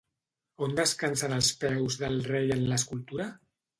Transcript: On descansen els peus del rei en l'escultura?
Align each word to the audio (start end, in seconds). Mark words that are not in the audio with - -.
On 0.67 0.73
descansen 0.79 1.37
els 1.37 1.51
peus 1.65 1.99
del 2.05 2.17
rei 2.31 2.53
en 2.57 2.67
l'escultura? 2.73 3.29